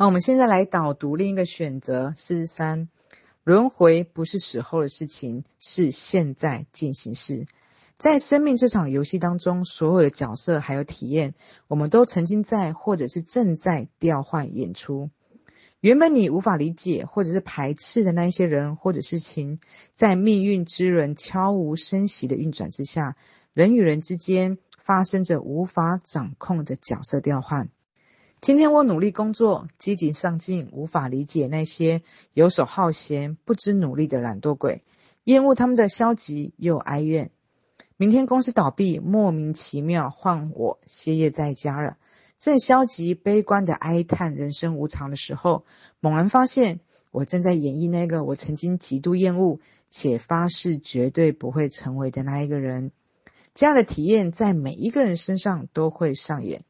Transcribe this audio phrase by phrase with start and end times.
[0.00, 2.88] 那我们现在来导读另一个选择，四十三，
[3.42, 7.46] 轮回不是死后的事情，是现在进行式。
[7.96, 11.34] 在生命这场游戏当中，所有的角色还有体验，
[11.66, 15.10] 我们都曾经在或者是正在调换演出。
[15.80, 19.58] 原本你无法理解或者是排斥的那一些人或者事情，
[19.94, 23.16] 在命运之轮悄无声息的运转之下，
[23.52, 27.68] 人与人之间发生着无法掌控的角色调换。
[28.40, 32.02] 今天我努力工作，积极上进，无法理解那些
[32.34, 34.84] 游手好闲、不知努力的懒惰鬼，
[35.24, 37.32] 厌恶他们的消极又哀怨。
[37.96, 41.96] 明天公司倒闭，莫名其妙换我歇业在家了。
[42.38, 45.64] 正消极悲观的哀叹人生无常的时候，
[45.98, 46.78] 猛然发现
[47.10, 49.58] 我正在演绎那个我曾经极度厌恶
[49.90, 52.92] 且发誓绝对不会成为的那一个人。
[53.52, 56.62] 这样的体验在每一个人身上都会上演。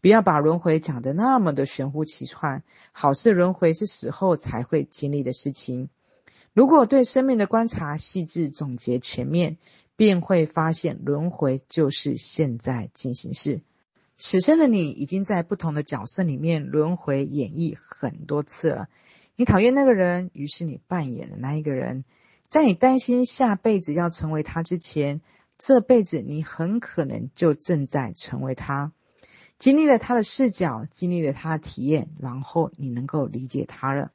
[0.00, 2.62] 不要把轮回讲得那么的玄乎其幻，
[2.92, 5.90] 好似轮回是死后才会经历的事情。
[6.52, 9.58] 如果对生命的观察细致、总结全面，
[9.96, 13.62] 便会发现，轮回就是现在进行式。
[14.16, 18.88] 此生的你已经在不同的角色里面轮回演绎很多次了。
[19.36, 22.04] 你讨厌那个人，于是你扮演了那一个人。
[22.48, 25.20] 在你担心下辈子要成为他之前，
[25.58, 28.92] 这辈子你很可能就正在成为他。
[29.58, 34.12] 经历了他的视角，经历了他的体验，然后你能够理解他了。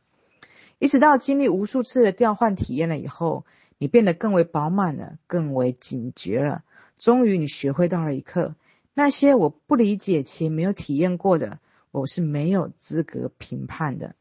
[0.79, 3.45] 一直到经历无数次的调换体验了以后。
[3.79, 6.63] 你变得更为饱满了，更为警觉了。
[6.95, 8.55] 终于，你学会到了一课：
[8.93, 11.59] 那些我不理解且没有体验过的，
[11.91, 14.15] 我是没有资格评判的。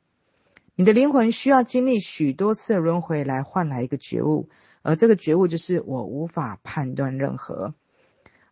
[0.75, 4.48] 你的灵魂需要经历许多次的轮回来换来一个觉悟，
[4.81, 7.73] 而这个觉悟就是我无法判断任何，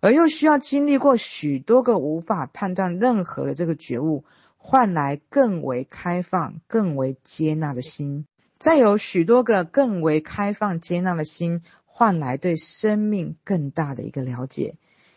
[0.01, 4.25] 而又需要经历过许多个无法判断任何的这个觉悟，
[4.57, 8.27] 换来更为开放、更为接纳的心。
[8.59, 14.75] 再有许多个更为开放接纳的心，换来对生命更大的一个了解；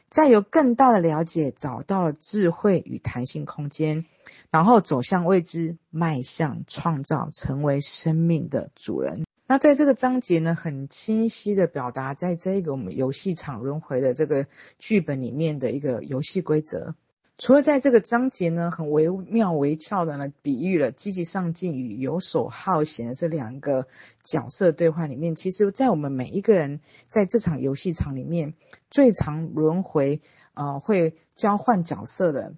[0.09, 4.05] 再有更大的了解，找到了智慧与弹性空间，
[4.49, 9.25] 然后走向未知，迈向创造，成为生命的主人。
[9.53, 14.47] 那在这个章节呢，很清晰的表达，在这个我们游戏场轮回的这个
[14.79, 16.95] 剧本里面的一个游戏规则。
[17.37, 23.85] 除了在这个章节呢，很惟妙惟肖的呢，比喻了积极上进与游手好闲的这两个
[24.23, 28.55] 角色对话里面，其实，在我们每一个人在这场游戏场里面，
[28.89, 30.19] 最常轮回，
[30.55, 32.55] 呃，会交换角色的，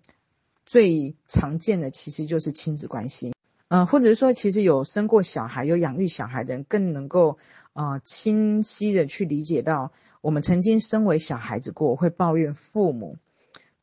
[0.65, 3.33] 最常见的其实就是亲子关系，
[3.67, 7.39] 呃，或者是说，其实有生过小孩、有养育小孩的人，更能够，
[7.73, 13.17] 呃，清晰的去理解到，我们曾经身为小孩子过，会抱怨父母。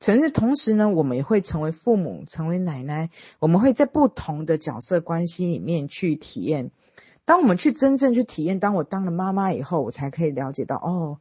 [0.00, 3.10] 甚至同时呢，我们也会成为父母，成为奶奶。
[3.38, 6.70] 我们会在不同的角色关系里面去体验。
[7.24, 11.18] 当我们去真正去体验，当我当了妈妈以后，我才可以了解到，哦，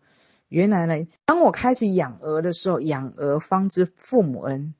[0.49, 4.73] 原来呢，当我开始养儿的时候，养儿方知父母恩。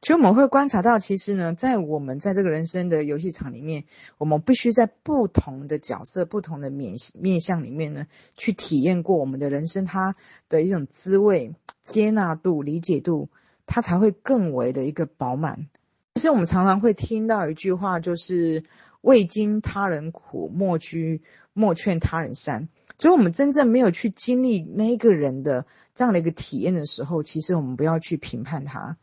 [0.00, 3.84] 其实我们会观察到，其实呢，在我们在这个人生的游戏场里面，
[4.18, 8.06] 我们必须在不同的角色、不同的面面向里面呢，
[8.36, 10.16] 去体验过我们的人生，它
[10.48, 13.28] 的一种滋味、接纳度、理解度。
[13.72, 15.68] 它才会更为的一个饱满。
[16.16, 18.64] 其实我们常常会听到一句话，就是
[19.00, 21.22] “未经他人苦，莫居
[21.52, 22.68] 莫劝他人善”。
[22.98, 28.96] 所以，我们真正没有去经历那一个人的这样的一个体验的时候，其实我们不要去评判他。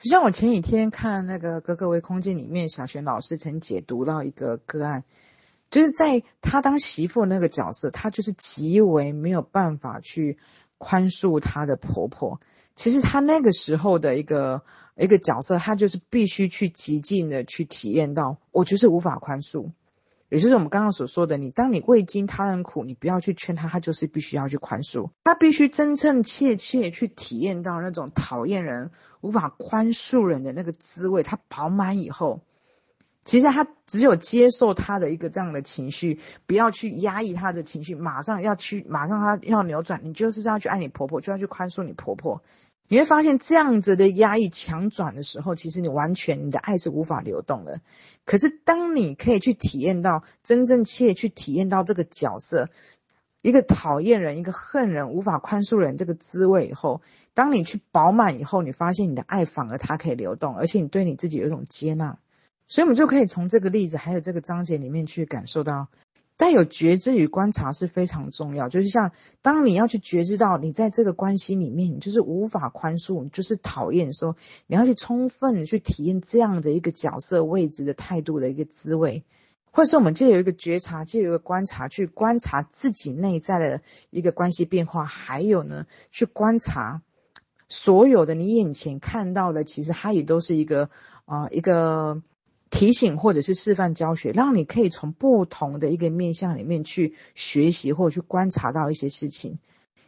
[0.00, 5.04] 就像我前几天看那个《格格为空间》里面，小璇老师曾解读到一个个案，
[5.70, 10.38] 就是在他当媳妇那个角色，他就是极为没有办法去
[10.78, 12.40] 宽恕他的婆婆。
[12.74, 14.62] 其实他那个时候的一个
[14.96, 19.70] 一个角色，他就是必须去极尽的去体验到，我就是无法宽恕，
[20.30, 32.40] 也就是我们刚刚所说的，你当你未经他人苦，你不要去劝他，他就是必须要去宽恕，他必须真真切切去体验到那种讨厌人、无法宽恕人的那个滋味，他饱满以后。
[33.22, 42.42] 其实他只有接受他的一个这样的情绪，不要去压抑他的情绪，马上要去，马上他要扭转，你就是要去爱你婆婆，就要去宽恕你婆婆。
[42.92, 47.80] 你会发现这样子的压抑强转的时候，其实你完全你的爱是无法流动的。
[48.24, 52.68] 可是当你可以去体验到真正切去体验到这个角色，
[53.42, 57.00] 一个讨厌人，一个恨人，无法宽恕人这个滋味以后，
[57.32, 62.18] 当你去饱满以后，你发现你的爱反而它可以流动，而且你对你自己有一种接纳。
[62.66, 65.86] 所以，我们就可以从这个例子，还有这个章节里面去感受到，
[66.42, 74.34] 但有觉知与观察是非常重要，就是像当你要去觉知到你在这个关系里面，你就是无法宽恕，你就是讨厌的时候，
[74.66, 79.22] 你要去充分的去体验这样的一个角色位置的态度的一个滋味，
[79.70, 87.02] 或者是我们借由一个觉察，借由一个观察去观察自己内在的一个关系变化，还有呢，去观察
[87.68, 90.88] 所有的你眼前看到的，其实它也都是一个
[91.26, 92.22] 啊、一个。
[92.70, 99.58] 提醒或者是示范教学，让你可以从不同的一个面向里面去学习或者去观察到一些事情。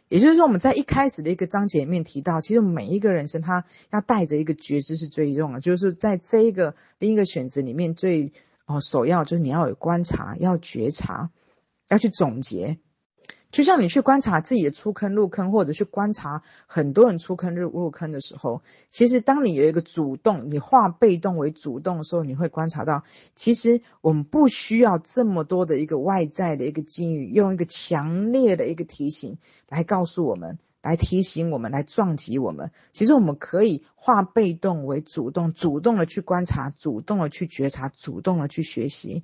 [0.09, 8.31] 也就是说，我们在一开始的一个章节里面提到，其实每一个人生他要带着一个觉知是最重要的，就是在这一个另一个选择里面最
[8.65, 11.31] 哦首要就是你要有观察，要觉察，
[11.89, 12.79] 要去总结。
[13.53, 23.03] 就像你去观察自己的出坑入坑，或者去观察很多人出坑入入坑的时候，其实当你有一个主动，你化被动为主动的时候，你会观察到，
[23.35, 29.37] 其实我们不需要这么多的一个外在的一个境遇，用一个强烈的一个提醒
[29.69, 32.71] 来告诉我们，来提醒我们，来撞击我们。
[32.91, 39.23] 其实我们可以化被动为主动，主动的去观察，主动的去觉察，主动的去学习。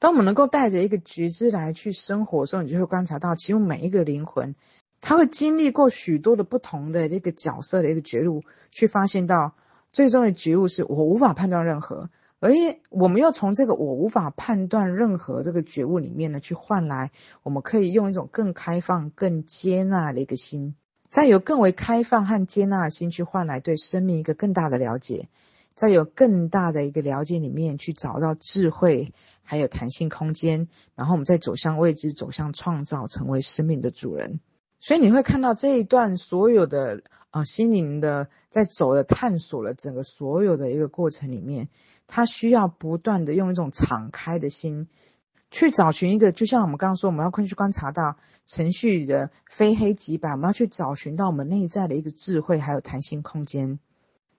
[0.00, 4.54] 当我们能够带着一个觉知来去生活的时候，你就会观察到，其实每一个灵魂，
[5.00, 9.54] 他会经历过许多的不同的一个角色的一个觉悟，去发现到
[9.92, 17.10] 最终的觉悟是我无法判断任何，而且我们要从这个我无法判断任何这个觉悟里面呢，去换来
[17.42, 20.76] 我们可以用一种更开放、更接纳的一个心，
[21.10, 25.28] 再由更为开放和接纳的心去换来对生命一个更大的了解。
[25.74, 29.12] 在有更大的一个了解里面去找到智慧，
[29.50, 34.40] 还有弹性空间，然后我们再走向未知，走向创造，成为生命的主人。
[34.78, 37.00] 所以你会看到这一段所有的
[37.30, 41.70] 啊、呃、心灵的在走的探索了整个所有的一个过程里面，
[42.06, 44.86] 它需要不断的用一种敞开的心
[45.50, 53.78] 去找寻一个，就像我们刚刚说，我们要快去观察到程序的非黑即白，我们要去找寻到我们内在的一个智慧，还有弹性空间。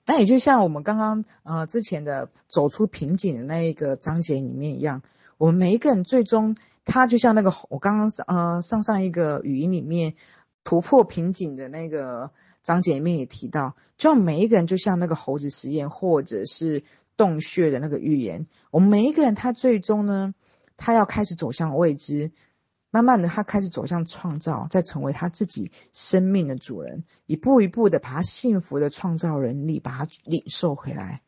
[0.10, 5.04] 那也就像我们刚刚呃之前的走出瓶颈的那一个章节里面一样，
[5.38, 10.16] 我们每一个人最终他就像那个我刚刚呃上上一个语音里面
[10.64, 12.32] 突破瓶颈的那个
[12.64, 16.84] 章节里面也提到，就每一个人就像那个猴子实验或者是
[17.16, 20.34] 洞穴的那个预言，我们每一个人他最终呢，
[20.76, 22.32] 他要开始走向未知。
[22.92, 31.22] 慢慢的，他开始走向创造，再成为他自己生命的主人，一步一步的把他幸福的创造能力把他领受回来。